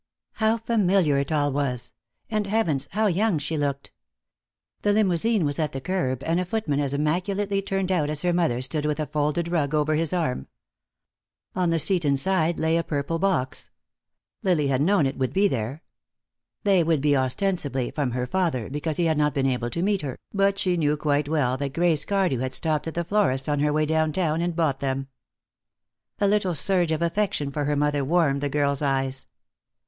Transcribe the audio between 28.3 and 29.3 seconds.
the girl's eyes.